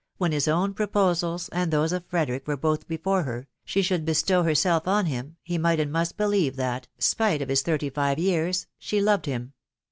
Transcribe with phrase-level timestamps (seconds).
[0.17, 4.41] when his own proposals and those of Frederick were heth befnot her, she should bestow
[4.41, 8.51] herself on him,, he might and must believe that, spite of his thirty five yearn*
[8.79, 9.57] she loved, him;►.